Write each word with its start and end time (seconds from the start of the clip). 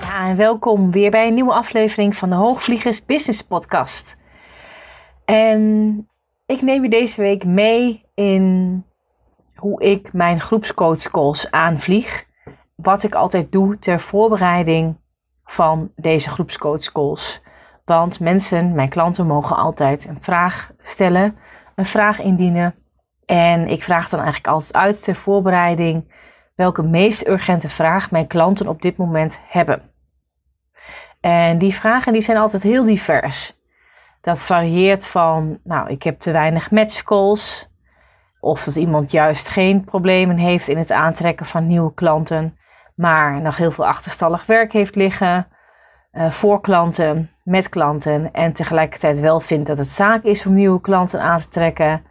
Ja, 0.00 0.26
en 0.26 0.36
welkom 0.36 0.90
weer 0.90 1.10
bij 1.10 1.26
een 1.26 1.34
nieuwe 1.34 1.52
aflevering 1.52 2.16
van 2.16 2.28
de 2.28 2.34
Hoogvliegers 2.34 3.04
Business 3.04 3.42
Podcast. 3.42 4.16
En 5.24 6.08
ik 6.46 6.62
neem 6.62 6.82
je 6.82 6.88
deze 6.88 7.20
week 7.20 7.44
mee 7.44 8.04
in 8.14 8.84
hoe 9.54 9.82
ik 9.82 10.12
mijn 10.12 10.40
groepscoach 10.40 11.10
calls 11.10 11.50
aanvlieg. 11.50 12.24
Wat 12.74 13.02
ik 13.02 13.14
altijd 13.14 13.52
doe 13.52 13.78
ter 13.78 14.00
voorbereiding 14.00 14.96
van 15.44 15.92
deze 15.96 16.30
groepscoach 16.30 16.92
calls. 16.92 17.42
Want 17.84 18.20
mensen, 18.20 18.74
mijn 18.74 18.88
klanten, 18.88 19.26
mogen 19.26 19.56
altijd 19.56 20.08
een 20.08 20.18
vraag 20.20 20.70
stellen, 20.82 21.36
een 21.74 21.86
vraag 21.86 22.20
indienen. 22.20 22.74
En 23.26 23.68
ik 23.68 23.84
vraag 23.84 24.08
dan 24.08 24.20
eigenlijk 24.20 24.48
altijd 24.48 24.72
uit 24.72 25.02
ter 25.02 25.14
voorbereiding 25.14 26.12
welke 26.54 26.82
meest 26.82 27.28
urgente 27.28 27.68
vraag 27.68 28.10
mijn 28.10 28.26
klanten 28.26 28.68
op 28.68 28.82
dit 28.82 28.96
moment 28.96 29.40
hebben. 29.48 29.82
En 31.20 31.58
die 31.58 31.74
vragen 31.74 32.12
die 32.12 32.22
zijn 32.22 32.36
altijd 32.36 32.62
heel 32.62 32.84
divers. 32.84 33.54
Dat 34.20 34.44
varieert 34.44 35.06
van, 35.06 35.58
nou, 35.64 35.90
ik 35.90 36.02
heb 36.02 36.18
te 36.18 36.32
weinig 36.32 36.70
matchcalls. 36.70 37.68
Of 38.40 38.64
dat 38.64 38.76
iemand 38.76 39.10
juist 39.10 39.48
geen 39.48 39.84
problemen 39.84 40.36
heeft 40.36 40.68
in 40.68 40.78
het 40.78 40.92
aantrekken 40.92 41.46
van 41.46 41.66
nieuwe 41.66 41.94
klanten, 41.94 42.58
maar 42.94 43.40
nog 43.40 43.56
heel 43.56 43.70
veel 43.70 43.86
achterstallig 43.86 44.46
werk 44.46 44.72
heeft 44.72 44.94
liggen. 44.94 45.48
Uh, 46.12 46.30
voor 46.30 46.60
klanten, 46.60 47.30
met 47.42 47.68
klanten 47.68 48.32
en 48.32 48.52
tegelijkertijd 48.52 49.20
wel 49.20 49.40
vindt 49.40 49.66
dat 49.66 49.78
het 49.78 49.92
zaak 49.92 50.22
is 50.22 50.46
om 50.46 50.54
nieuwe 50.54 50.80
klanten 50.80 51.20
aan 51.20 51.38
te 51.38 51.48
trekken. 51.48 52.04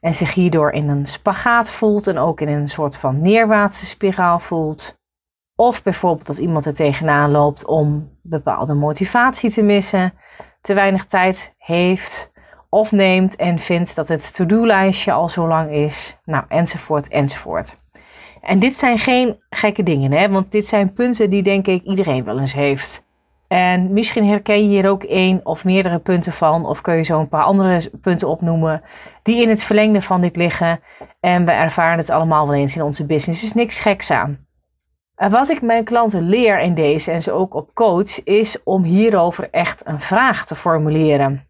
En 0.00 0.14
zich 0.14 0.34
hierdoor 0.34 0.72
in 0.72 0.88
een 0.88 1.06
spagaat 1.06 1.70
voelt 1.70 2.06
en 2.06 2.18
ook 2.18 2.40
in 2.40 2.48
een 2.48 2.68
soort 2.68 2.96
van 2.96 3.20
neerwaartse 3.20 3.86
spiraal 3.86 4.38
voelt. 4.40 4.98
Of 5.54 5.82
bijvoorbeeld 5.82 6.26
dat 6.26 6.38
iemand 6.38 6.66
er 6.66 6.74
tegenaan 6.74 7.30
loopt 7.30 7.66
om 7.66 8.18
bepaalde 8.22 8.74
motivatie 8.74 9.50
te 9.50 9.62
missen, 9.62 10.12
te 10.60 10.74
weinig 10.74 11.06
tijd 11.06 11.54
heeft 11.58 12.32
of 12.70 12.92
neemt 12.92 13.36
en 13.36 13.58
vindt 13.58 13.94
dat 13.94 14.08
het 14.08 14.34
to-do-lijstje 14.34 15.12
al 15.12 15.28
zo 15.28 15.48
lang 15.48 15.70
is. 15.70 16.18
Nou, 16.24 16.44
enzovoort, 16.48 17.08
enzovoort. 17.08 17.78
En 18.40 18.58
dit 18.58 18.76
zijn 18.76 18.98
geen 18.98 19.42
gekke 19.50 19.82
dingen, 19.82 20.12
hè? 20.12 20.28
want 20.28 20.52
dit 20.52 20.66
zijn 20.66 20.92
punten 20.92 21.30
die 21.30 21.42
denk 21.42 21.66
ik 21.66 21.82
iedereen 21.82 22.24
wel 22.24 22.38
eens 22.38 22.52
heeft. 22.52 23.08
En 23.52 23.92
misschien 23.92 24.26
herken 24.26 24.62
je 24.62 24.68
hier 24.68 24.88
ook 24.88 25.02
één 25.02 25.40
of 25.44 25.64
meerdere 25.64 25.98
punten 25.98 26.32
van, 26.32 26.66
of 26.66 26.80
kun 26.80 26.94
je 26.94 27.02
zo 27.02 27.20
een 27.20 27.28
paar 27.28 27.42
andere 27.42 27.90
punten 28.00 28.28
opnoemen 28.28 28.82
die 29.22 29.42
in 29.42 29.48
het 29.48 29.62
verlengde 29.62 30.02
van 30.02 30.20
dit 30.20 30.36
liggen. 30.36 30.80
En 31.20 31.44
we 31.44 31.50
ervaren 31.50 31.98
het 31.98 32.10
allemaal 32.10 32.46
wel 32.46 32.56
eens 32.56 32.76
in 32.76 32.82
onze 32.82 33.06
business. 33.06 33.44
is 33.44 33.52
niks 33.52 33.80
geks 33.80 34.10
aan. 34.10 34.46
En 35.14 35.30
wat 35.30 35.48
ik 35.48 35.62
mijn 35.62 35.84
klanten 35.84 36.22
leer 36.22 36.60
in 36.60 36.74
deze 36.74 37.10
en 37.10 37.22
ze 37.22 37.32
ook 37.32 37.54
op 37.54 37.74
coach, 37.74 38.24
is 38.24 38.62
om 38.62 38.82
hierover 38.82 39.50
echt 39.50 39.86
een 39.86 40.00
vraag 40.00 40.46
te 40.46 40.54
formuleren. 40.54 41.48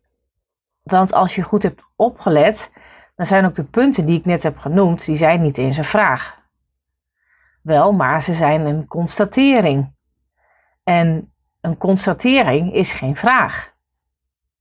Want 0.83 1.13
als 1.13 1.35
je 1.35 1.43
goed 1.43 1.63
hebt 1.63 1.83
opgelet, 1.97 2.73
dan 3.17 3.27
zijn 3.27 3.45
ook 3.45 3.55
de 3.55 3.65
punten 3.65 4.07
die 4.07 4.19
ik 4.19 4.25
net 4.25 4.43
heb 4.43 4.59
genoemd, 4.59 5.05
die 5.05 5.17
zijn 5.17 5.43
niet 5.43 5.59
eens 5.59 5.77
een 5.77 5.85
vraag. 5.85 6.39
Wel, 7.63 7.93
maar 7.93 8.23
ze 8.23 8.35
zijn 8.35 8.67
een 8.67 8.87
constatering. 8.87 9.95
En 10.85 11.33
een 11.61 11.77
constatering 11.77 12.75
is 12.75 12.93
geen 12.93 13.17
vraag. 13.17 13.73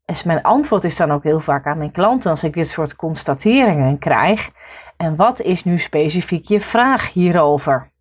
Dus 0.06 0.24
mijn 0.24 0.44
antwoord 0.44 0.84
is 0.84 0.98
dan 0.98 1.12
ook 1.12 1.24
heel 1.24 1.40
vaak 1.40 1.66
aan 1.66 1.78
mijn 1.78 1.92
klanten 1.92 2.32
als 2.32 2.44
ik 2.44 2.54
dit 2.54 2.70
soort 2.70 2.96
constateringen 2.96 3.98
krijg. 3.98 4.50
En 4.98 5.16
wat 5.16 5.42
is 5.42 5.64
nu 5.64 5.78
specifiek 5.78 6.46
je 6.46 6.62
vraag 6.62 7.14
hierover? 7.14 7.92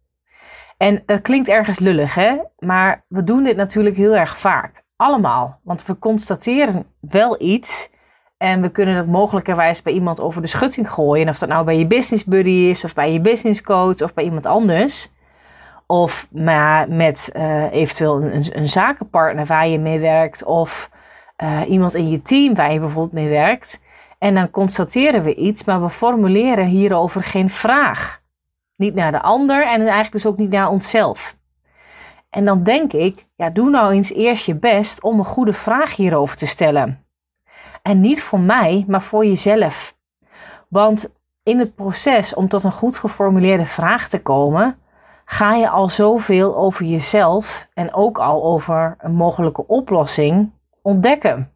En 0.76 1.02
dat 1.06 1.20
klinkt 1.20 1.48
ergens 1.48 1.78
lullig, 1.78 2.14
hè? 2.14 2.36
Maar 2.58 3.04
we 3.08 3.24
doen 3.24 3.44
dit 3.44 3.56
natuurlijk 3.56 3.96
heel 3.96 4.16
erg 4.16 4.38
vaak. 4.38 4.82
Allemaal. 4.96 5.60
Want 5.62 5.86
we 5.86 5.98
constateren 5.98 6.86
wel 7.00 7.42
iets. 7.42 7.90
En 8.36 8.60
we 8.60 8.68
kunnen 8.68 8.96
dat 8.96 9.06
mogelijkerwijs 9.06 9.82
bij 9.82 9.92
iemand 9.92 10.20
over 10.20 10.42
de 10.42 10.48
schutting 10.48 10.90
gooien. 10.90 11.22
En 11.22 11.28
of 11.28 11.38
dat 11.38 11.48
nou 11.48 11.64
bij 11.64 11.78
je 11.78 11.86
business 11.86 12.24
buddy 12.24 12.50
is, 12.50 12.84
of 12.84 12.94
bij 12.94 13.12
je 13.12 13.20
business 13.20 13.62
coach, 13.62 14.02
of 14.02 14.14
bij 14.14 14.24
iemand 14.24 14.46
anders. 14.46 15.12
Of 15.90 16.28
maar 16.30 16.88
met 16.88 17.30
uh, 17.36 17.72
eventueel 17.72 18.22
een, 18.22 18.58
een, 18.58 18.68
zakenpartner 18.68 19.46
waar 19.46 19.68
je 19.68 19.78
mee 19.78 19.98
werkt. 19.98 20.44
Of 20.44 20.90
uh, 21.42 21.60
iemand 21.68 21.94
in 21.94 22.08
je 22.08 22.22
team 22.22 22.54
waar 22.54 22.72
je 22.72 22.80
bijvoorbeeld 22.80 23.12
mee 23.12 23.28
werkt. 23.28 23.80
En 24.18 24.34
dan 24.34 24.50
constateren 24.50 25.22
we 25.22 25.34
iets, 25.34 25.64
maar 25.64 25.82
we 25.82 25.90
formuleren 25.90 26.66
hierover 26.66 27.22
geen 27.22 27.50
vraag. 27.50 28.22
Niet 28.76 28.94
naar 28.94 29.12
de 29.12 29.22
ander 29.22 29.62
en 29.66 29.80
eigenlijk 29.80 30.12
dus 30.12 30.26
ook 30.26 30.36
niet 30.36 30.50
naar 30.50 30.68
onszelf. 30.68 31.36
En 32.30 32.44
dan 32.44 32.62
denk 32.62 32.92
ik, 32.92 33.26
ja, 33.36 33.50
doe 33.50 33.70
nou 33.70 33.92
eens 33.92 34.12
eerst 34.12 34.46
je 34.46 34.54
best 34.54 35.02
om 35.02 35.18
een 35.18 35.24
goede 35.24 35.52
vraag 35.52 35.96
hierover 35.96 36.36
te 36.36 36.46
stellen. 36.46 37.04
En 37.82 38.00
niet 38.00 38.22
voor 38.22 38.40
mij, 38.40 38.84
maar 38.88 39.02
voor 39.02 39.26
jezelf. 39.26 39.96
Want 40.68 41.16
in 41.42 41.58
het 41.58 41.74
proces 41.74 42.34
om 42.34 42.48
tot 42.48 42.64
een 42.64 42.72
goed 42.72 42.98
geformuleerde 42.98 43.66
vraag 43.66 44.08
te 44.08 44.22
komen, 44.22 44.78
ga 45.30 45.54
je 45.54 45.68
al 45.68 45.88
zoveel 45.88 46.56
over 46.56 46.84
jezelf 46.84 47.68
en 47.74 47.94
ook 47.94 48.18
al 48.18 48.44
over 48.44 48.96
een 48.98 49.14
mogelijke 49.14 49.66
oplossing 49.66 50.52
ontdekken. 50.82 51.52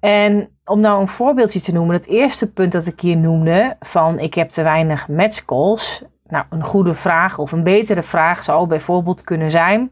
En 0.00 0.58
om 0.64 0.80
nou 0.80 1.00
een 1.00 1.08
voorbeeldje 1.08 1.60
te 1.60 1.72
noemen, 1.72 1.96
het 1.96 2.06
eerste 2.06 2.52
punt 2.52 2.72
dat 2.72 2.86
ik 2.86 3.00
hier 3.00 3.16
noemde 3.16 3.76
van 3.80 4.18
ik 4.18 4.34
heb 4.34 4.50
te 4.50 4.62
weinig 4.62 5.08
matchcalls. 5.08 6.04
Nou, 6.26 6.44
een 6.50 6.64
goede 6.64 6.94
vraag 6.94 7.38
of 7.38 7.52
een 7.52 7.62
betere 7.62 8.02
vraag 8.02 8.42
zou 8.42 8.66
bijvoorbeeld 8.66 9.22
kunnen 9.22 9.50
zijn: 9.50 9.90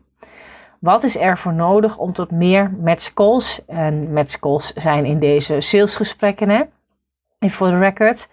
wat 0.80 1.02
is 1.02 1.16
er 1.16 1.38
voor 1.38 1.54
nodig 1.54 1.98
om 1.98 2.12
tot 2.12 2.30
meer 2.30 2.70
matchcalls, 2.80 3.64
en 3.64 4.12
matchcalls 4.12 4.72
zijn 4.72 5.04
in 5.04 5.18
deze 5.18 5.60
salesgesprekken, 5.60 6.48
hè, 6.48 6.62
voor 7.48 7.70
de 7.70 7.78
record, 7.78 8.30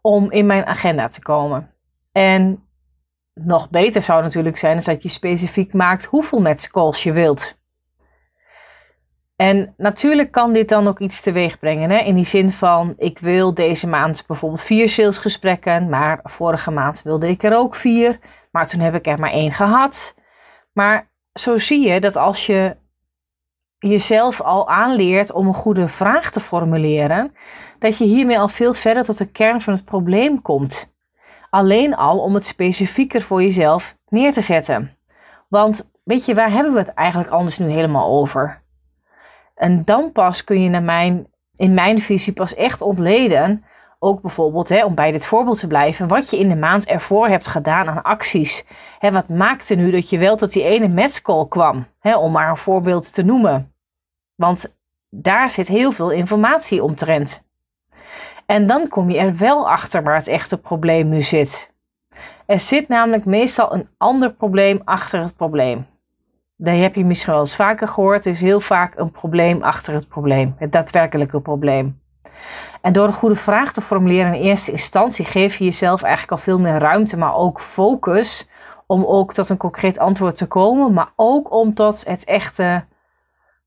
om 0.00 0.30
in 0.30 0.46
mijn 0.46 0.66
agenda 0.66 1.08
te 1.08 1.22
komen? 1.22 1.70
En 2.12 2.64
nog 3.34 3.70
beter 3.70 4.02
zou 4.02 4.22
natuurlijk 4.22 4.56
zijn 4.56 4.76
is 4.76 4.84
dat 4.84 5.02
je 5.02 5.08
specifiek 5.08 5.72
maakt 5.72 6.04
hoeveel 6.04 6.40
matchcalls 6.40 7.02
je 7.02 7.12
wilt. 7.12 7.58
En 9.36 9.74
natuurlijk 9.76 10.30
kan 10.30 10.52
dit 10.52 10.68
dan 10.68 10.88
ook 10.88 10.98
iets 10.98 11.20
teweeg 11.20 11.58
brengen. 11.58 11.90
Hè? 11.90 11.98
In 11.98 12.14
die 12.14 12.24
zin 12.24 12.52
van, 12.52 12.94
ik 12.96 13.18
wil 13.18 13.54
deze 13.54 13.88
maand 13.88 14.24
bijvoorbeeld 14.26 14.62
vier 14.62 14.88
salesgesprekken, 14.88 15.88
maar 15.88 16.20
vorige 16.22 16.70
maand 16.70 17.02
wilde 17.02 17.28
ik 17.28 17.42
er 17.42 17.56
ook 17.56 17.74
vier, 17.74 18.18
maar 18.50 18.66
toen 18.66 18.80
heb 18.80 18.94
ik 18.94 19.06
er 19.06 19.18
maar 19.18 19.30
één 19.30 19.52
gehad. 19.52 20.14
Maar 20.72 21.10
zo 21.32 21.58
zie 21.58 21.88
je 21.88 22.00
dat 22.00 22.16
als 22.16 22.46
je 22.46 22.76
jezelf 23.78 24.40
al 24.40 24.68
aanleert 24.68 25.32
om 25.32 25.46
een 25.46 25.54
goede 25.54 25.88
vraag 25.88 26.30
te 26.30 26.40
formuleren, 26.40 27.34
dat 27.78 27.98
je 27.98 28.04
hiermee 28.04 28.38
al 28.38 28.48
veel 28.48 28.74
verder 28.74 29.04
tot 29.04 29.18
de 29.18 29.30
kern 29.30 29.60
van 29.60 29.72
het 29.72 29.84
probleem 29.84 30.42
komt. 30.42 30.94
Alleen 31.50 31.96
al 31.96 32.18
om 32.18 32.34
het 32.34 32.46
specifieker 32.46 33.22
voor 33.22 33.42
jezelf 33.42 33.96
neer 34.08 34.32
te 34.32 34.40
zetten. 34.40 34.96
Want 35.48 35.90
weet 36.04 36.24
je, 36.24 36.34
waar 36.34 36.50
hebben 36.50 36.72
we 36.72 36.78
het 36.78 36.94
eigenlijk 36.94 37.30
anders 37.30 37.58
nu 37.58 37.70
helemaal 37.70 38.18
over? 38.18 38.62
En 39.54 39.84
dan 39.84 40.12
pas 40.12 40.44
kun 40.44 40.62
je 40.62 40.68
naar 40.68 40.82
mijn, 40.82 41.26
in 41.56 41.74
mijn 41.74 41.98
visie 41.98 42.32
pas 42.32 42.54
echt 42.54 42.80
ontleden, 42.80 43.64
ook 43.98 44.20
bijvoorbeeld, 44.20 44.68
hè, 44.68 44.84
om 44.84 44.94
bij 44.94 45.12
dit 45.12 45.26
voorbeeld 45.26 45.58
te 45.58 45.66
blijven, 45.66 46.08
wat 46.08 46.30
je 46.30 46.38
in 46.38 46.48
de 46.48 46.56
maand 46.56 46.86
ervoor 46.86 47.28
hebt 47.28 47.48
gedaan 47.48 47.88
aan 47.88 48.02
acties. 48.02 48.64
Hè, 48.98 49.12
wat 49.12 49.28
maakte 49.28 49.74
nu 49.74 49.90
dat 49.90 50.10
je 50.10 50.18
wel 50.18 50.36
tot 50.36 50.52
die 50.52 50.64
ene 50.64 50.88
matchcall 50.88 51.46
kwam, 51.48 51.86
hè, 51.98 52.16
om 52.16 52.32
maar 52.32 52.50
een 52.50 52.56
voorbeeld 52.56 53.14
te 53.14 53.22
noemen. 53.22 53.74
Want 54.34 54.76
daar 55.08 55.50
zit 55.50 55.68
heel 55.68 55.92
veel 55.92 56.10
informatie 56.10 56.82
omtrent. 56.82 57.48
En 58.50 58.66
dan 58.66 58.88
kom 58.88 59.10
je 59.10 59.18
er 59.18 59.36
wel 59.36 59.70
achter 59.70 60.02
waar 60.02 60.14
het 60.14 60.26
echte 60.26 60.58
probleem 60.58 61.08
nu 61.08 61.22
zit. 61.22 61.72
Er 62.46 62.60
zit 62.60 62.88
namelijk 62.88 63.24
meestal 63.24 63.74
een 63.74 63.88
ander 63.98 64.32
probleem 64.32 64.80
achter 64.84 65.20
het 65.20 65.36
probleem. 65.36 65.86
Dat 66.56 66.76
heb 66.76 66.94
je 66.94 67.04
misschien 67.04 67.32
wel 67.32 67.40
eens 67.40 67.56
vaker 67.56 67.88
gehoord. 67.88 68.24
Er 68.24 68.32
is 68.32 68.40
heel 68.40 68.60
vaak 68.60 68.98
een 68.98 69.10
probleem 69.10 69.62
achter 69.62 69.94
het 69.94 70.08
probleem. 70.08 70.54
Het 70.58 70.72
daadwerkelijke 70.72 71.40
probleem. 71.40 72.00
En 72.80 72.92
door 72.92 73.06
een 73.06 73.12
goede 73.12 73.34
vraag 73.34 73.72
te 73.72 73.80
formuleren 73.80 74.34
in 74.34 74.40
eerste 74.40 74.70
instantie 74.70 75.24
geef 75.24 75.56
je 75.56 75.64
jezelf 75.64 76.02
eigenlijk 76.02 76.32
al 76.32 76.38
veel 76.38 76.60
meer 76.60 76.78
ruimte, 76.78 77.16
maar 77.16 77.34
ook 77.34 77.60
focus 77.60 78.48
om 78.86 79.04
ook 79.04 79.34
tot 79.34 79.48
een 79.48 79.56
concreet 79.56 79.98
antwoord 79.98 80.36
te 80.36 80.46
komen, 80.46 80.92
maar 80.92 81.12
ook 81.16 81.52
om 81.52 81.74
tot 81.74 82.06
het 82.06 82.24
echte 82.24 82.84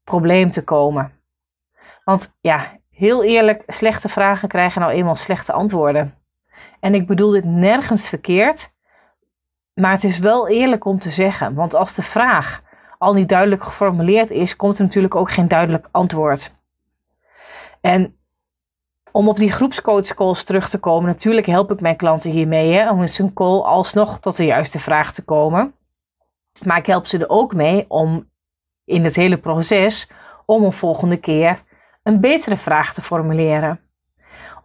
probleem 0.04 0.52
te 0.52 0.64
komen. 0.64 1.12
Want 2.04 2.36
ja, 2.42 2.82
heel 2.94 3.24
eerlijk, 3.24 3.64
slechte 3.68 4.10
vragen 4.10 4.48
krijgen 4.48 4.82
nou 4.82 4.94
eenmaal 4.94 5.16
slechte 5.16 5.54
antwoorden. 5.54 6.16
En 6.80 6.94
ik 6.94 7.08
bedoel 7.08 7.32
dit 7.32 7.46
nergens 7.46 8.10
verkeerd, 8.10 8.74
maar 9.74 9.92
het 9.92 10.04
is 10.04 10.20
wel 10.20 10.48
eerlijk 10.48 10.86
om 10.86 11.00
te 11.00 11.10
zeggen, 11.10 11.54
want 11.54 11.76
als 11.76 11.94
de 11.94 12.02
vraag 12.02 12.62
al 12.98 13.14
niet 13.14 13.30
duidelijk 13.30 13.64
geformuleerd 13.64 14.32
is, 14.32 14.56
komt 14.56 14.78
er 14.78 14.84
natuurlijk 14.84 15.16
ook 15.16 15.32
geen 15.32 15.48
duidelijk 15.48 15.88
antwoord. 15.92 16.56
En 17.82 18.18
om 19.12 19.28
op 19.28 19.38
die 19.38 19.52
groepscoachcalls 19.52 20.44
terug 20.44 20.70
te 20.70 20.80
komen, 20.80 21.10
natuurlijk 21.10 21.46
help 21.46 21.72
ik 21.72 21.82
mijn 21.82 21.96
klanten 21.96 22.32
hiermee 22.32 22.74
hè, 22.74 22.92
om 22.92 23.02
in 23.02 23.10
zijn 23.10 23.34
call 23.34 23.60
alsnog 23.60 24.20
tot 24.20 24.36
de 24.36 24.46
juiste 24.46 24.80
vraag 24.80 25.14
te 25.14 25.24
komen. 25.24 25.74
Maar 26.66 26.78
ik 26.78 26.86
help 26.86 27.06
ze 27.06 27.18
er 27.18 27.30
ook 27.30 27.54
mee 27.54 27.86
om 27.88 28.30
in 28.86 29.04
het 29.04 29.16
hele 29.16 29.38
proces 29.38 30.10
om 30.46 30.64
een 30.64 30.74
volgende 30.74 31.18
keer 31.18 31.64
een 32.04 32.20
betere 32.20 32.58
vraag 32.58 32.94
te 32.94 33.02
formuleren. 33.02 33.80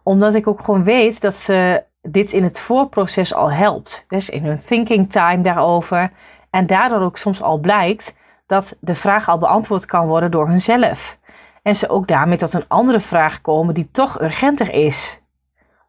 Omdat 0.03 0.35
ik 0.35 0.47
ook 0.47 0.61
gewoon 0.63 0.83
weet 0.83 1.21
dat 1.21 1.35
ze 1.35 1.83
dit 2.01 2.33
in 2.33 2.43
het 2.43 2.59
voorproces 2.59 3.33
al 3.33 3.51
helpt. 3.51 4.05
Dus 4.07 4.29
in 4.29 4.45
hun 4.45 4.61
thinking 4.61 5.11
time 5.11 5.41
daarover. 5.41 6.11
En 6.49 6.67
daardoor 6.67 6.99
ook 6.99 7.17
soms 7.17 7.41
al 7.41 7.57
blijkt 7.57 8.17
dat 8.45 8.77
de 8.79 8.95
vraag 8.95 9.29
al 9.29 9.37
beantwoord 9.37 9.85
kan 9.85 10.07
worden 10.07 10.31
door 10.31 10.47
hunzelf. 10.47 11.19
En 11.63 11.75
ze 11.75 11.89
ook 11.89 12.07
daarmee 12.07 12.37
tot 12.37 12.53
een 12.53 12.67
andere 12.67 12.99
vraag 12.99 13.41
komen 13.41 13.73
die 13.73 13.91
toch 13.91 14.21
urgenter 14.21 14.73
is. 14.73 15.21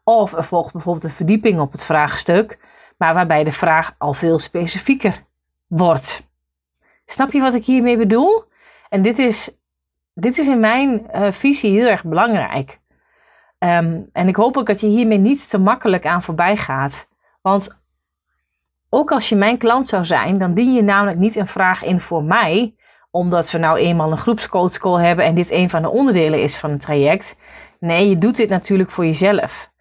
Of 0.03 0.33
er 0.33 0.43
volgt 0.43 0.73
bijvoorbeeld 0.73 1.03
een 1.03 1.09
verdieping 1.09 1.59
op 1.59 1.71
het 1.71 1.83
vraagstuk, 1.83 2.59
maar 2.97 3.13
waarbij 3.13 3.43
de 3.43 3.51
vraag 3.51 3.95
al 3.97 4.13
veel 4.13 4.39
specifieker 4.39 5.23
wordt. 5.67 6.29
Snap 7.05 7.31
je 7.31 7.41
wat 7.41 7.55
ik 7.55 7.65
hiermee 7.65 7.97
bedoel? 7.97 8.43
En 8.89 9.01
dit 9.01 9.19
is, 9.19 9.57
dit 10.13 10.37
is 10.37 10.47
in 10.47 10.59
mijn 10.59 11.07
uh, 11.15 11.31
visie 11.31 11.71
heel 11.71 11.87
erg 11.87 12.03
belangrijk. 12.03 12.79
Um, 13.59 14.09
en 14.13 14.27
ik 14.27 14.35
hoop 14.35 14.57
ook 14.57 14.67
dat 14.67 14.81
je 14.81 14.87
hiermee 14.87 15.17
niet 15.17 15.49
te 15.49 15.57
makkelijk 15.57 16.05
aan 16.05 16.21
voorbij 16.23 16.57
gaat. 16.57 17.07
Want 17.41 17.79
ook 18.89 19.11
als 19.11 19.29
je 19.29 19.35
mijn 19.35 19.57
klant 19.57 19.87
zou 19.87 20.05
zijn, 20.05 20.37
dan 20.37 20.53
dien 20.53 20.73
je 20.73 20.81
namelijk 20.81 21.17
niet 21.17 21.35
een 21.35 21.47
vraag 21.47 21.83
in 21.83 21.99
voor 21.99 22.23
mij, 22.23 22.75
omdat 23.11 23.51
we 23.51 23.57
nou 23.57 23.77
eenmaal 23.77 24.11
een 24.11 24.17
groepscoachcall 24.17 25.05
hebben 25.05 25.25
en 25.25 25.35
dit 25.35 25.51
een 25.51 25.69
van 25.69 25.81
de 25.81 25.89
onderdelen 25.89 26.43
is 26.43 26.57
van 26.57 26.71
het 26.71 26.81
traject. 26.81 27.39
Nee, 27.79 28.09
je 28.09 28.17
doet 28.17 28.35
dit 28.35 28.49
natuurlijk 28.49 28.91
voor 28.91 29.05
jezelf. 29.05 29.71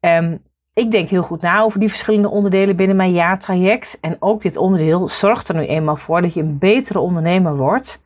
Um, 0.00 0.42
ik 0.74 0.90
denk 0.90 1.08
heel 1.08 1.22
goed 1.22 1.42
na 1.42 1.60
over 1.60 1.80
die 1.80 1.88
verschillende 1.88 2.30
onderdelen 2.30 2.76
binnen 2.76 2.96
mijn 2.96 3.12
jaartraject. 3.12 3.98
En 4.00 4.16
ook 4.18 4.42
dit 4.42 4.56
onderdeel 4.56 5.08
zorgt 5.08 5.48
er 5.48 5.54
nu 5.54 5.66
eenmaal 5.66 5.96
voor 5.96 6.22
dat 6.22 6.34
je 6.34 6.40
een 6.40 6.58
betere 6.58 6.98
ondernemer 6.98 7.56
wordt, 7.56 8.02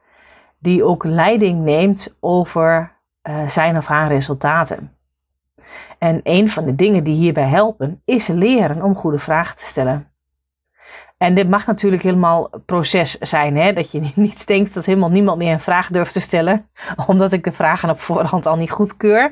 die 0.58 0.84
ook 0.84 1.04
leiding 1.04 1.64
neemt 1.64 2.16
over 2.20 2.92
uh, 3.22 3.48
zijn 3.48 3.76
of 3.76 3.86
haar 3.86 4.08
resultaten. 4.08 4.96
En 5.98 6.20
een 6.22 6.48
van 6.48 6.64
de 6.64 6.74
dingen 6.74 7.04
die 7.04 7.14
hierbij 7.14 7.48
helpen, 7.48 8.02
is 8.04 8.26
leren 8.26 8.82
om 8.82 8.94
goede 8.94 9.18
vragen 9.18 9.56
te 9.56 9.64
stellen. 9.64 10.10
En 11.18 11.34
dit 11.34 11.48
mag 11.48 11.66
natuurlijk 11.66 12.02
helemaal 12.02 12.50
proces 12.66 13.18
zijn. 13.18 13.56
Hè? 13.56 13.72
Dat 13.72 13.90
je 13.90 14.00
niet 14.14 14.46
denkt 14.46 14.74
dat 14.74 14.84
helemaal 14.84 15.10
niemand 15.10 15.38
meer 15.38 15.52
een 15.52 15.60
vraag 15.60 15.88
durft 15.88 16.12
te 16.12 16.20
stellen. 16.20 16.68
Omdat 17.06 17.32
ik 17.32 17.44
de 17.44 17.52
vragen 17.52 17.90
op 17.90 18.00
voorhand 18.00 18.46
al 18.46 18.56
niet 18.56 18.70
goedkeur. 18.70 19.30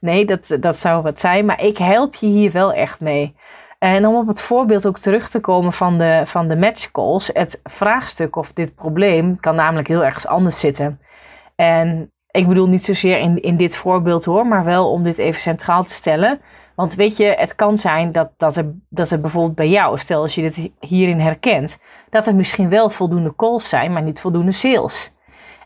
Nee, 0.00 0.24
dat, 0.26 0.56
dat 0.60 0.76
zou 0.76 1.02
wat 1.02 1.20
zijn. 1.20 1.44
Maar 1.44 1.62
ik 1.62 1.78
help 1.78 2.14
je 2.14 2.26
hier 2.26 2.50
wel 2.50 2.72
echt 2.72 3.00
mee. 3.00 3.36
En 3.78 4.06
om 4.06 4.14
op 4.14 4.26
het 4.26 4.40
voorbeeld 4.40 4.86
ook 4.86 4.98
terug 4.98 5.28
te 5.28 5.40
komen 5.40 5.72
van 5.72 5.98
de, 5.98 6.22
van 6.24 6.48
de 6.48 6.56
match 6.56 6.90
calls. 6.90 7.30
Het 7.32 7.60
vraagstuk 7.62 8.36
of 8.36 8.52
dit 8.52 8.74
probleem 8.74 9.40
kan 9.40 9.54
namelijk 9.54 9.88
heel 9.88 10.04
ergens 10.04 10.26
anders 10.26 10.60
zitten. 10.60 11.00
En 11.56 12.12
ik 12.30 12.48
bedoel 12.48 12.68
niet 12.68 12.84
zozeer 12.84 13.18
in, 13.18 13.42
in 13.42 13.56
dit 13.56 13.76
voorbeeld 13.76 14.24
hoor. 14.24 14.46
Maar 14.46 14.64
wel 14.64 14.90
om 14.90 15.02
dit 15.02 15.18
even 15.18 15.40
centraal 15.40 15.82
te 15.84 15.92
stellen. 15.92 16.40
Want 16.74 16.94
weet 16.94 17.16
je, 17.16 17.34
het 17.36 17.54
kan 17.54 17.78
zijn 17.78 18.12
dat, 18.12 18.30
dat, 18.36 18.56
er, 18.56 18.72
dat 18.88 19.10
er 19.10 19.20
bijvoorbeeld 19.20 19.54
bij 19.54 19.68
jou, 19.68 19.98
stel 19.98 20.22
als 20.22 20.34
je 20.34 20.42
dit 20.42 20.70
hierin 20.80 21.20
herkent, 21.20 21.78
dat 22.10 22.26
er 22.26 22.34
misschien 22.34 22.68
wel 22.68 22.90
voldoende 22.90 23.36
calls 23.36 23.68
zijn, 23.68 23.92
maar 23.92 24.02
niet 24.02 24.20
voldoende 24.20 24.52
sales. 24.52 25.12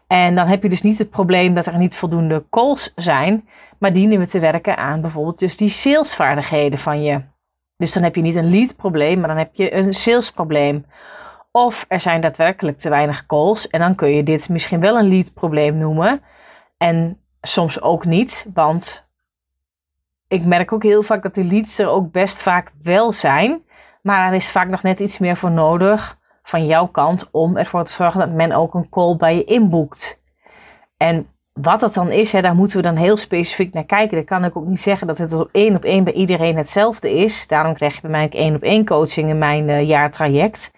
En 0.06 0.34
dan 0.34 0.46
heb 0.46 0.62
je 0.62 0.68
dus 0.68 0.82
niet 0.82 0.98
het 0.98 1.10
probleem 1.10 1.54
dat 1.54 1.66
er 1.66 1.76
niet 1.76 1.96
voldoende 1.96 2.44
calls 2.50 2.92
zijn, 2.96 3.48
maar 3.78 3.92
dienen 3.92 4.18
we 4.18 4.26
te 4.26 4.38
werken 4.38 4.76
aan 4.76 5.00
bijvoorbeeld 5.00 5.38
dus 5.38 5.56
die 5.56 5.68
salesvaardigheden 5.68 6.78
van 6.78 7.02
je. 7.02 7.22
Dus 7.78 7.92
dan 7.92 8.02
heb 8.02 8.14
je 8.14 8.20
niet 8.20 8.34
een 8.34 8.50
lead 8.50 8.76
probleem, 8.76 9.18
maar 9.18 9.28
dan 9.28 9.38
heb 9.38 9.54
je 9.54 9.74
een 9.74 9.94
sales 9.94 10.32
probleem. 10.32 10.86
Of 11.52 11.84
er 11.88 12.00
zijn 12.00 12.20
daadwerkelijk 12.20 12.78
te 12.78 12.88
weinig 12.88 13.26
calls 13.26 13.68
en 13.68 13.80
dan 13.80 13.94
kun 13.94 14.08
je 14.08 14.22
dit 14.22 14.48
misschien 14.48 14.80
wel 14.80 14.98
een 14.98 15.08
lead 15.08 15.34
probleem 15.34 15.78
noemen. 15.78 16.22
En 16.76 17.20
soms 17.40 17.80
ook 17.82 18.04
niet, 18.04 18.46
want 18.54 19.08
ik 20.28 20.44
merk 20.44 20.72
ook 20.72 20.82
heel 20.82 21.02
vaak 21.02 21.22
dat 21.22 21.34
die 21.34 21.44
leads 21.44 21.78
er 21.78 21.88
ook 21.88 22.12
best 22.12 22.42
vaak 22.42 22.72
wel 22.82 23.12
zijn. 23.12 23.62
Maar 24.02 24.26
er 24.26 24.34
is 24.34 24.50
vaak 24.50 24.68
nog 24.68 24.82
net 24.82 25.00
iets 25.00 25.18
meer 25.18 25.36
voor 25.36 25.50
nodig 25.50 26.18
van 26.42 26.66
jouw 26.66 26.86
kant 26.86 27.28
om 27.30 27.56
ervoor 27.56 27.84
te 27.84 27.92
zorgen 27.92 28.20
dat 28.20 28.30
men 28.30 28.52
ook 28.52 28.74
een 28.74 28.88
call 28.88 29.16
bij 29.16 29.34
je 29.34 29.44
inboekt. 29.44 30.22
En 30.96 31.28
wat 31.62 31.80
dat 31.80 31.94
dan 31.94 32.10
is, 32.10 32.32
hè, 32.32 32.40
daar 32.40 32.54
moeten 32.54 32.76
we 32.76 32.82
dan 32.82 32.96
heel 32.96 33.16
specifiek 33.16 33.74
naar 33.74 33.84
kijken. 33.84 34.16
Dan 34.16 34.24
kan 34.24 34.44
ik 34.44 34.56
ook 34.56 34.66
niet 34.66 34.80
zeggen 34.80 35.06
dat 35.06 35.18
het 35.18 35.32
op 35.32 35.48
één 35.52 35.76
op 35.76 35.84
één 35.84 36.04
bij 36.04 36.12
iedereen 36.12 36.56
hetzelfde 36.56 37.14
is. 37.14 37.46
Daarom 37.46 37.74
krijg 37.74 37.94
je 37.94 38.00
bij 38.00 38.10
mij 38.10 38.24
ook 38.24 38.32
één 38.32 38.54
op 38.54 38.62
één 38.62 38.84
coaching 38.84 39.28
in 39.28 39.38
mijn 39.38 39.68
uh, 39.68 39.88
jaartraject. 39.88 40.72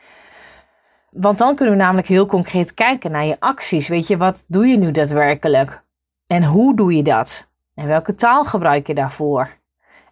Want 1.11 1.38
dan 1.38 1.55
kunnen 1.55 1.75
we 1.75 1.82
namelijk 1.82 2.09
heel 2.09 2.27
concreet 2.27 2.75
kijken 2.75 3.11
naar 3.11 3.25
je 3.25 3.37
acties. 3.41 3.88
Weet 3.88 4.06
je, 4.06 4.17
wat 4.17 4.44
doe 4.47 4.67
je 4.67 4.79
nu 4.79 4.91
daadwerkelijk? 4.91 5.82
En 6.27 6.44
hoe 6.44 6.77
doe 6.77 6.97
je 6.97 7.03
dat? 7.03 7.49
En 7.75 7.87
welke 7.87 8.15
taal 8.15 8.44
gebruik 8.44 8.87
je 8.87 8.94
daarvoor? 8.94 9.59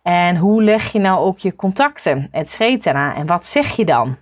En 0.03 0.37
hoe 0.37 0.63
leg 0.63 0.93
je 0.93 0.99
nou 0.99 1.19
ook 1.19 1.39
je 1.39 1.57
contacten, 1.57 2.29
et 2.33 2.51
cetera? 2.51 3.15
En 3.15 3.27
wat 3.27 3.47
zeg 3.47 3.77
je 3.77 3.85
dan? 3.85 4.17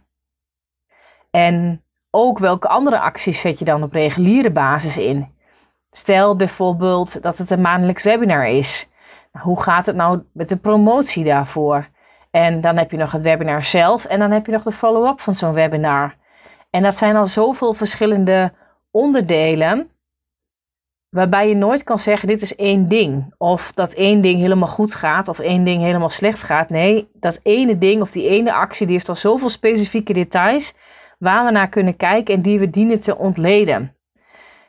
En 1.30 1.82
ook 2.10 2.38
welke 2.38 2.68
andere 2.68 3.00
acties 3.00 3.40
zet 3.40 3.58
je 3.58 3.64
dan 3.64 3.82
op 3.82 3.92
reguliere 3.92 4.50
basis 4.50 4.98
in? 4.98 5.34
Stel 5.96 6.36
bijvoorbeeld 6.36 7.22
dat 7.22 7.38
het 7.38 7.50
een 7.50 7.60
maandelijks 7.60 8.02
webinar 8.02 8.46
is. 8.46 8.90
Nou, 9.32 9.46
hoe 9.46 9.62
gaat 9.62 9.86
het 9.86 9.96
nou 9.96 10.22
met 10.32 10.48
de 10.48 10.56
promotie 10.56 11.24
daarvoor? 11.24 11.88
En 12.30 12.60
dan 12.60 12.76
heb 12.76 12.90
je 12.90 12.96
nog 12.96 13.12
het 13.12 13.22
webinar 13.22 13.64
zelf 13.64 14.04
en 14.04 14.18
dan 14.18 14.30
heb 14.30 14.46
je 14.46 14.52
nog 14.52 14.62
de 14.62 14.72
follow-up 14.72 15.20
van 15.20 15.34
zo'n 15.34 15.52
webinar. 15.52 16.14
En 16.70 16.82
dat 16.82 16.96
zijn 16.96 17.16
al 17.16 17.26
zoveel 17.26 17.74
verschillende 17.74 18.52
onderdelen 18.90 19.90
Waarbij 21.16 21.48
je 21.48 21.54
nooit 21.54 21.82
kan 21.82 21.98
zeggen, 21.98 22.28
dit 22.28 22.42
is 22.42 22.56
één 22.56 22.88
ding. 22.88 23.34
Of 23.38 23.72
dat 23.72 23.92
één 23.92 24.20
ding 24.20 24.40
helemaal 24.40 24.68
goed 24.68 24.94
gaat 24.94 25.28
of 25.28 25.38
één 25.38 25.64
ding 25.64 25.82
helemaal 25.82 26.10
slecht 26.10 26.42
gaat. 26.42 26.68
Nee, 26.68 27.08
dat 27.12 27.40
ene 27.42 27.78
ding 27.78 28.00
of 28.00 28.10
die 28.10 28.28
ene 28.28 28.52
actie, 28.52 28.86
die 28.86 28.94
heeft 28.94 29.08
al 29.08 29.14
zoveel 29.14 29.48
specifieke 29.48 30.12
details 30.12 30.74
waar 31.18 31.44
we 31.44 31.50
naar 31.50 31.68
kunnen 31.68 31.96
kijken 31.96 32.34
en 32.34 32.42
die 32.42 32.58
we 32.58 32.70
dienen 32.70 33.00
te 33.00 33.16
ontleden. 33.16 33.96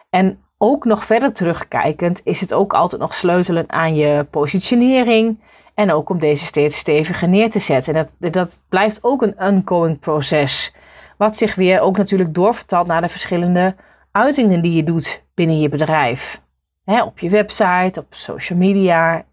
En 0.10 0.46
ook 0.57 0.85
nog 0.85 1.03
verder 1.05 1.33
terugkijkend 1.33 2.21
is 2.23 2.41
het 2.41 2.53
ook 2.53 2.73
altijd 2.73 3.01
nog 3.01 3.13
sleutelen 3.13 3.71
aan 3.71 3.95
je 3.95 4.27
positionering 4.29 5.39
en 5.73 5.91
ook 5.91 6.09
om 6.09 6.19
deze 6.19 6.45
steeds 6.45 6.77
steviger 6.77 7.29
neer 7.29 7.51
te 7.51 7.59
zetten. 7.59 7.95
En 7.95 8.07
dat, 8.19 8.33
dat 8.33 8.57
blijft 8.69 9.03
ook 9.03 9.21
een 9.21 9.39
ongoing 9.39 9.99
proces, 9.99 10.75
wat 11.17 11.37
zich 11.37 11.55
weer 11.55 11.81
ook 11.81 11.97
natuurlijk 11.97 12.33
doorvertaalt 12.33 12.87
naar 12.87 13.01
de 13.01 13.07
verschillende 13.07 13.75
uitingen 14.11 14.61
die 14.61 14.73
je 14.73 14.83
doet 14.83 15.23
binnen 15.33 15.59
je 15.59 15.69
bedrijf. 15.69 16.41
op 16.85 17.19
je 17.19 17.29
website, 17.29 17.99
op 17.99 18.05
social 18.09 18.59
media, 18.59 19.23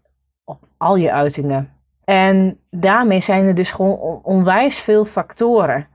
op 0.43 0.59
al 0.77 0.95
je 0.95 1.11
uitingen. 1.11 1.73
En 2.03 2.59
daarmee 2.69 3.21
zijn 3.21 3.45
er 3.45 3.55
dus 3.55 3.71
gewoon 3.71 4.19
onwijs 4.23 4.79
veel 4.79 5.05
factoren. 5.05 5.87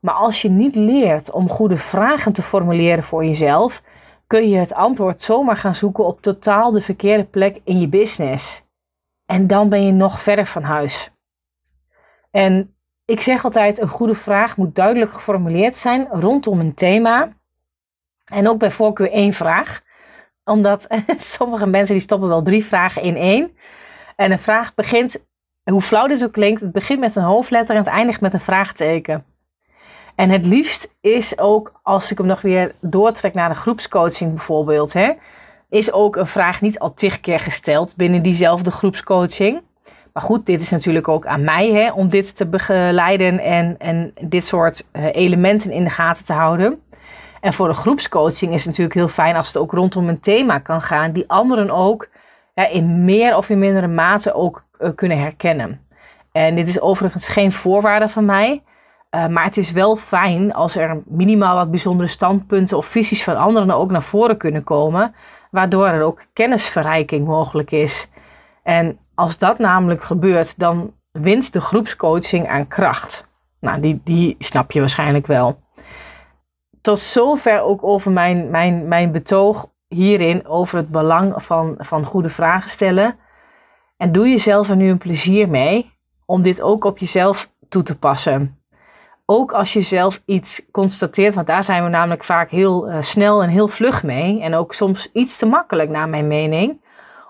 Maar 0.00 0.14
als 0.14 0.42
je 0.42 0.50
niet 0.50 0.74
leert 0.74 1.30
om 1.30 1.48
goede 1.48 1.76
vragen 1.76 2.32
te 2.32 2.42
formuleren 2.42 3.04
voor 3.04 3.24
jezelf, 3.24 3.82
kun 4.28 4.48
je 4.48 4.56
het 4.56 4.72
antwoord 4.72 5.22
zomaar 5.22 5.56
gaan 5.56 5.74
zoeken 5.74 6.04
op 6.04 6.20
totaal 6.20 6.72
de 6.72 6.80
verkeerde 6.80 7.24
plek 7.24 7.60
in 7.64 7.80
je 7.80 7.88
business. 7.88 8.62
En 9.26 9.46
dan 9.46 9.68
ben 9.68 9.84
je 9.84 9.92
nog 9.92 10.22
verder 10.22 10.46
van 10.46 10.62
huis. 10.62 11.10
En 12.30 12.76
ik 13.04 13.20
zeg 13.20 13.44
altijd: 13.44 13.80
een 13.80 13.88
goede 13.88 14.14
vraag 14.14 14.56
moet 14.56 14.74
duidelijk 14.74 15.12
geformuleerd 15.12 15.78
zijn 15.78 16.06
rondom 16.10 16.60
een 16.60 16.74
thema 16.74 17.36
en 18.32 18.48
ook 18.48 18.58
bij 18.58 18.70
voorkeur 18.70 19.10
één 19.10 19.32
vraag. 19.32 19.82
Omdat 20.44 20.86
sommige 21.36 21.66
mensen 21.66 21.94
die 21.94 22.04
stoppen 22.04 22.28
wel 22.28 22.42
drie 22.42 22.64
vragen 22.64 23.02
in 23.02 23.16
één. 23.16 23.56
En 24.16 24.32
een 24.32 24.38
vraag 24.38 24.74
begint, 24.74 25.26
hoe 25.62 25.80
flauw 25.80 26.06
dit 26.06 26.24
ook 26.24 26.32
klinkt, 26.32 26.60
het 26.60 26.72
begint 26.72 27.00
met 27.00 27.16
een 27.16 27.22
hoofdletter 27.22 27.74
en 27.74 27.84
het 27.84 27.90
eindigt 27.90 28.20
met 28.20 28.32
een 28.32 28.40
vraagteken. 28.40 29.24
En 30.18 30.30
het 30.30 30.46
liefst 30.46 30.94
is 31.00 31.38
ook, 31.38 31.72
als 31.82 32.10
ik 32.10 32.18
hem 32.18 32.26
nog 32.26 32.40
weer 32.40 32.74
doortrek 32.80 33.34
naar 33.34 33.48
de 33.48 33.54
groepscoaching 33.54 34.34
bijvoorbeeld, 34.34 34.92
hè, 34.92 35.12
is 35.68 35.92
ook 35.92 36.16
een 36.16 36.26
vraag 36.26 36.60
niet 36.60 36.78
al 36.78 36.94
tig 36.94 37.20
keer 37.20 37.40
gesteld 37.40 37.96
binnen 37.96 38.22
diezelfde 38.22 38.70
groepscoaching. 38.70 39.60
Maar 40.12 40.22
goed, 40.22 40.46
dit 40.46 40.60
is 40.60 40.70
natuurlijk 40.70 41.08
ook 41.08 41.26
aan 41.26 41.44
mij 41.44 41.72
hè, 41.72 41.92
om 41.92 42.08
dit 42.08 42.36
te 42.36 42.46
begeleiden 42.46 43.38
en, 43.38 43.78
en 43.78 44.12
dit 44.20 44.46
soort 44.46 44.86
uh, 44.92 45.04
elementen 45.14 45.70
in 45.70 45.84
de 45.84 45.90
gaten 45.90 46.24
te 46.24 46.32
houden. 46.32 46.82
En 47.40 47.52
voor 47.52 47.68
de 47.68 47.74
groepscoaching 47.74 48.52
is 48.52 48.58
het 48.58 48.66
natuurlijk 48.66 48.94
heel 48.94 49.08
fijn 49.08 49.36
als 49.36 49.46
het 49.46 49.56
ook 49.56 49.72
rondom 49.72 50.08
een 50.08 50.20
thema 50.20 50.58
kan 50.58 50.82
gaan, 50.82 51.12
die 51.12 51.24
anderen 51.28 51.70
ook 51.70 52.08
ja, 52.54 52.68
in 52.68 53.04
meer 53.04 53.36
of 53.36 53.50
in 53.50 53.58
mindere 53.58 53.88
mate 53.88 54.34
ook 54.34 54.64
uh, 54.80 54.90
kunnen 54.94 55.18
herkennen. 55.18 55.80
En 56.32 56.54
dit 56.54 56.68
is 56.68 56.80
overigens 56.80 57.28
geen 57.28 57.52
voorwaarde 57.52 58.08
van 58.08 58.24
mij. 58.24 58.62
Uh, 59.10 59.26
maar 59.26 59.44
het 59.44 59.56
is 59.56 59.72
wel 59.72 59.96
fijn 59.96 60.54
als 60.54 60.76
er 60.76 61.02
minimaal 61.06 61.56
wat 61.56 61.70
bijzondere 61.70 62.08
standpunten 62.08 62.76
of 62.76 62.86
visies 62.86 63.24
van 63.24 63.36
anderen 63.36 63.74
ook 63.74 63.90
naar 63.90 64.02
voren 64.02 64.36
kunnen 64.36 64.64
komen, 64.64 65.14
waardoor 65.50 65.86
er 65.86 66.02
ook 66.02 66.24
kennisverrijking 66.32 67.26
mogelijk 67.26 67.70
is. 67.70 68.10
En 68.62 68.98
als 69.14 69.38
dat 69.38 69.58
namelijk 69.58 70.02
gebeurt, 70.02 70.58
dan 70.58 70.94
wint 71.12 71.52
de 71.52 71.60
groepscoaching 71.60 72.48
aan 72.48 72.68
kracht. 72.68 73.28
Nou, 73.60 73.80
die, 73.80 74.00
die 74.04 74.36
snap 74.38 74.72
je 74.72 74.80
waarschijnlijk 74.80 75.26
wel. 75.26 75.60
Tot 76.80 76.98
zover 76.98 77.60
ook 77.60 77.84
over 77.84 78.10
mijn, 78.10 78.50
mijn, 78.50 78.88
mijn 78.88 79.12
betoog 79.12 79.70
hierin 79.88 80.46
over 80.46 80.76
het 80.76 80.88
belang 80.88 81.42
van, 81.42 81.74
van 81.78 82.04
goede 82.04 82.30
vragen 82.30 82.70
stellen. 82.70 83.16
En 83.96 84.12
doe 84.12 84.28
jezelf 84.28 84.70
er 84.70 84.76
nu 84.76 84.90
een 84.90 84.98
plezier 84.98 85.48
mee 85.48 85.92
om 86.26 86.42
dit 86.42 86.62
ook 86.62 86.84
op 86.84 86.98
jezelf 86.98 87.52
toe 87.68 87.82
te 87.82 87.98
passen. 87.98 88.57
Ook 89.30 89.52
als 89.52 89.72
je 89.72 89.80
zelf 89.80 90.22
iets 90.24 90.66
constateert, 90.70 91.34
want 91.34 91.46
daar 91.46 91.64
zijn 91.64 91.84
we 91.84 91.88
namelijk 91.88 92.24
vaak 92.24 92.50
heel 92.50 92.88
uh, 92.88 92.96
snel 93.00 93.42
en 93.42 93.48
heel 93.48 93.68
vlug 93.68 94.02
mee. 94.02 94.40
En 94.40 94.54
ook 94.54 94.74
soms 94.74 95.10
iets 95.12 95.38
te 95.38 95.46
makkelijk, 95.46 95.90
naar 95.90 96.08
mijn 96.08 96.26
mening 96.26 96.80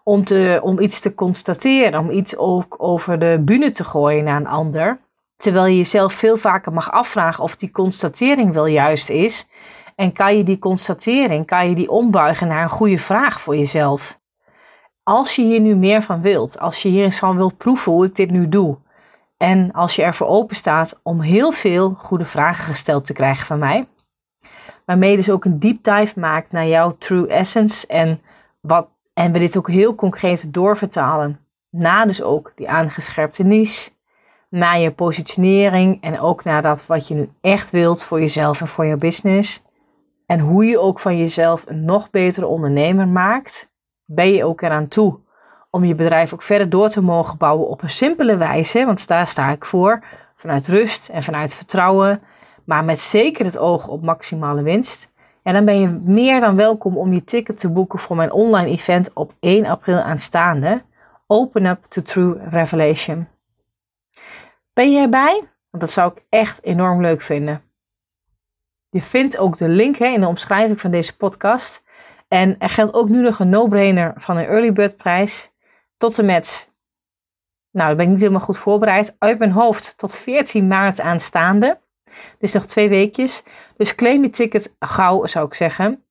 om, 0.05 0.25
te, 0.25 0.61
om 0.63 0.79
iets 0.81 1.01
te 1.01 1.15
constateren, 1.15 2.01
om 2.01 2.11
iets 2.11 2.37
ook 2.37 2.75
over 2.79 3.19
de 3.19 3.43
bühne 3.45 3.73
te 3.73 3.85
gooien 3.85 4.25
naar 4.25 4.41
een 4.41 4.47
ander. 4.47 4.99
Terwijl 5.37 5.67
je 5.67 5.77
jezelf 5.77 6.13
veel 6.13 6.37
vaker 6.37 6.73
mag 6.73 6.93
afvragen 6.93 7.45
of 7.45 7.57
die 7.57 7.71
constatering 7.71 8.53
wel 8.53 8.67
juist 8.67 9.11
is. 9.11 9.49
En 9.97 10.13
kan 10.13 10.37
je 10.37 10.45
die 10.45 10.59
constatering, 10.59 11.47
kan 11.47 11.69
je 11.69 11.75
die 11.75 11.91
ombuigen 11.91 12.49
naar 12.49 12.63
een 12.63 12.69
goede 12.69 12.99
vraag 12.99 13.41
voor 13.41 13.57
jezelf. 13.57 14.19
Als 15.03 15.37
je 15.37 15.43
hier 15.43 15.61
nu 15.61 15.77
meer 15.77 16.03
van 16.03 16.21
wilt, 16.21 16.59
als 16.59 16.83
je 16.83 16.89
hier 16.89 17.05
eens 17.05 17.19
van 17.19 17.37
wilt 17.37 17.57
proeven 17.57 17.93
hoe 17.93 18.07
ik 18.07 18.17
dit 18.17 18.31
nu 18.31 18.49
doe. 18.49 18.77
En 19.39 19.73
als 19.73 19.97
je 19.97 20.03
ervoor 20.03 20.27
open 20.27 20.57
staat 20.57 21.01
om 21.03 21.21
heel 21.21 21.51
veel 21.51 21.95
goede 21.99 22.25
vragen 22.25 22.65
gesteld 22.65 23.05
te 23.05 23.13
krijgen 23.13 23.47
van 23.47 23.59
mij. 23.59 23.89
Waarmee 24.85 25.11
je 25.11 25.17
dus 25.17 25.31
ook 25.31 25.45
een 25.45 25.59
deep 25.59 25.85
dive 25.85 26.21
maakt 26.21 26.53
naar 26.53 26.67
jouw 26.67 26.97
true 26.99 27.27
essence 27.27 27.87
en 27.87 28.21
wat 28.61 28.89
en 29.15 29.33
we 29.33 29.39
dit 29.39 29.57
ook 29.57 29.69
heel 29.69 29.95
concreet 29.95 30.53
doorvertalen. 30.55 31.41
Na 31.71 32.07
dus 32.07 32.23
ook 32.23 32.53
die 32.57 32.69
aangescherpte 32.69 33.43
niche, 33.43 33.91
naar 34.51 34.79
je 34.79 34.91
positionering 34.91 36.03
en 36.03 36.21
ook 36.21 36.45
naar 36.45 36.63
dat 36.63 36.87
wat 36.87 37.09
je 37.09 37.15
nu 37.15 37.31
echt 37.41 37.71
wilt 37.71 38.05
voor 38.05 38.21
jezelf 38.21 38.61
en 38.61 38.69
voor 38.69 38.85
je 38.85 38.97
business. 38.97 39.65
En 40.27 40.41
hoe 40.41 40.65
je 40.65 40.79
ook 40.79 41.01
van 41.01 41.19
jezelf 41.19 41.65
een 41.67 41.85
nog 41.85 42.11
betere 42.11 42.47
ondernemer 42.47 43.09
maakt, 43.09 43.73
ben 44.05 44.33
je 44.33 44.45
ook 44.45 44.61
eraan 44.61 44.89
toe 44.89 45.19
om 45.71 45.85
je 45.85 45.95
bedrijf 45.95 46.33
ook 46.33 46.43
verder 46.43 46.71
door 46.71 46.89
te 46.89 47.03
mogen 47.03 47.39
bouwen 47.39 47.69
op 47.69 47.83
een 47.83 47.91
simpele 47.91 48.37
wijze, 48.37 48.85
want 48.85 49.09
daar 49.09 49.27
sta 49.27 49.51
ik 49.51 49.65
voor, 49.65 50.05
vanuit 50.35 50.69
rust 50.69 51.09
en 51.09 51.23
vanuit 51.23 51.55
vertrouwen, 51.55 52.23
maar 52.65 52.85
met 52.85 53.01
zeker 53.01 53.45
het 53.45 53.59
oog 53.59 53.89
op 53.89 54.03
maximale 54.03 54.63
winst. 54.63 55.09
En 55.43 55.55
dan 55.55 55.65
ben 55.65 55.81
je 55.81 55.89
meer 55.89 56.41
dan 56.41 56.57
welkom 56.57 56.97
om 56.97 57.13
je 57.13 57.25
ticket 57.25 57.59
te 57.59 57.73
boeken 57.73 57.99
voor 57.99 58.17
mijn 58.17 58.33
online 58.33 58.71
event 58.71 59.11
op 59.15 59.33
1 59.41 59.67
april 59.67 59.99
aanstaande. 59.99 60.83
Open 61.27 61.67
Up 61.67 61.85
to 61.89 62.03
True 62.03 62.39
Revelation. 62.51 63.29
Ben 64.73 64.93
je 64.93 65.01
erbij? 65.01 65.49
Want 65.71 65.83
dat 65.83 65.91
zou 65.91 66.13
ik 66.13 66.25
echt 66.29 66.65
enorm 66.65 67.01
leuk 67.01 67.21
vinden. 67.21 67.63
Je 68.91 69.03
vindt 69.03 69.39
ook 69.39 69.57
de 69.57 69.69
link 69.69 69.97
hè, 69.97 70.07
in 70.07 70.21
de 70.21 70.27
omschrijving 70.27 70.81
van 70.81 70.91
deze 70.91 71.17
podcast. 71.17 71.83
En 72.29 72.59
er 72.59 72.69
geldt 72.69 72.95
ook 72.95 73.09
nu 73.09 73.23
nog 73.23 73.39
een 73.39 73.49
no-brainer 73.49 74.13
van 74.17 74.37
een 74.37 74.47
early 74.47 74.73
bird 74.73 74.97
prijs. 74.97 75.53
Tot 75.99 76.19
en 76.19 76.27
met, 76.27 76.73
nou, 77.71 77.89
dat 77.89 77.97
ben 77.97 78.07
ik 78.07 78.13
niet 78.13 78.21
helemaal 78.21 78.41
goed 78.41 78.59
voorbereid, 78.59 79.17
uit 79.19 79.39
mijn 79.39 79.51
hoofd 79.51 79.99
tot 79.99 80.17
14 80.17 80.67
maart 80.67 81.01
aanstaande. 81.01 81.79
Dus 82.39 82.53
nog 82.53 82.67
twee 82.67 82.89
weekjes. 82.89 83.43
Dus 83.77 83.95
claim 83.95 84.23
je 84.23 84.31
ticket 84.31 84.75
gauw, 84.79 85.27
zou 85.27 85.47
ik 85.47 85.55
zeggen. 85.55 86.03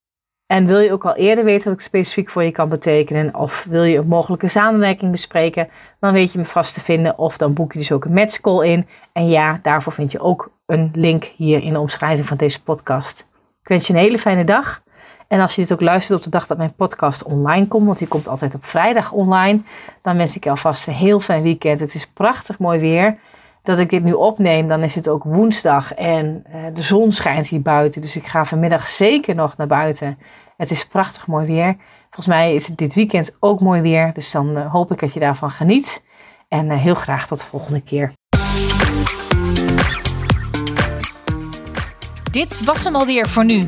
En 0.46 0.66
wil 0.66 0.80
je 0.80 0.92
ook 0.92 1.06
al 1.06 1.16
eerder 1.16 1.44
weten 1.44 1.64
wat 1.64 1.74
ik 1.74 1.86
specifiek 1.86 2.30
voor 2.30 2.44
je 2.44 2.52
kan 2.52 2.70
betekenen, 2.70 3.36
of 3.36 3.64
wil 3.70 3.84
je 3.84 3.98
een 3.98 4.08
mogelijke 4.08 4.48
samenwerking 4.48 5.12
bespreken, 5.12 5.70
dan 6.00 6.14
weet 6.14 6.32
je 6.32 6.40
me 6.40 6.46
vast 6.46 6.74
te 6.74 6.82
vinden. 6.82 7.18
Of 7.18 7.38
dan 7.38 7.54
boek 7.54 7.74
je 7.74 7.80
dus 7.80 7.92
ook 7.92 8.06
een 8.06 8.14
matchcall 8.14 8.68
in. 8.68 8.88
En 9.14 9.30
ja, 9.30 9.60
daarvoor 9.62 9.94
vind 9.94 10.12
je 10.12 10.20
ook 10.20 10.52
een 10.66 10.92
link 10.94 11.24
hier 11.24 11.64
in 11.64 11.74
de 11.74 11.80
omschrijving 11.80 12.28
van 12.28 12.38
deze 12.38 12.64
podcast. 12.64 13.30
Ik 13.62 13.68
wens 13.68 13.88
je 13.88 13.94
een 13.94 14.00
hele 14.00 14.18
fijne 14.18 14.44
dag. 14.44 14.84
En 15.28 15.40
als 15.40 15.56
je 15.56 15.62
dit 15.62 15.74
ook 15.74 15.82
luistert 15.82 16.18
op 16.18 16.24
de 16.24 16.30
dag 16.30 16.48
dat 16.48 16.58
mijn 16.58 16.74
podcast 16.76 17.24
online 17.24 17.68
komt, 17.68 17.86
want 17.86 17.98
die 17.98 18.08
komt 18.08 18.28
altijd 18.28 18.56
op 18.56 18.66
vrijdag 18.66 19.12
online, 19.12 19.62
dan 20.02 20.18
wens 20.18 20.36
ik 20.36 20.44
je 20.44 20.50
alvast 20.50 20.88
een 20.88 20.94
heel 20.94 21.20
fijn 21.20 21.44
weekend. 21.44 21.80
Het 21.80 21.94
is 21.94 22.08
prachtig 22.08 22.60
mooi 22.60 22.80
weer 22.80 23.18
dat 23.64 23.78
ik 23.78 23.90
dit 23.90 24.04
nu 24.04 24.14
opneem, 24.14 24.68
dan 24.68 24.84
is 24.84 24.96
het 24.96 25.10
ook 25.10 25.24
woensdag 25.24 25.94
en 25.94 26.44
uh, 26.48 26.56
de 26.74 26.82
zon 26.82 27.12
schijnt 27.12 27.48
hier 27.48 27.62
buiten. 27.62 28.02
Dus 28.02 28.16
ik 28.16 28.26
ga 28.26 28.46
vanmiddag 28.46 28.88
zeker 28.88 29.36
nog 29.36 29.58
naar 29.58 29.68
buiten. 29.68 30.18
Het 30.58 30.72
is 30.72 30.88
prachtig 30.88 31.28
mooi 31.28 31.46
weer. 31.46 31.76
Volgens 32.04 32.28
mij 32.28 32.54
is 32.54 32.68
het 32.68 32.78
dit 32.78 32.96
weekend 32.96 33.38
ook 33.40 33.60
mooi 33.60 33.82
weer. 33.82 34.14
Dus 34.14 34.32
dan 34.32 34.58
uh, 34.58 34.72
hoop 34.72 34.92
ik 34.92 35.00
dat 35.00 35.14
je 35.14 35.20
daarvan 35.20 35.52
geniet. 35.52 36.04
En 36.48 36.70
uh, 36.70 36.78
heel 36.78 36.96
graag 36.96 37.28
tot 37.28 37.40
de 37.40 37.46
volgende 37.46 37.82
keer. 37.82 38.14
Dit 42.32 42.66
was 42.66 42.84
hem 42.84 42.96
alweer 42.96 43.28
voor 43.28 43.46
nu. 43.46 43.68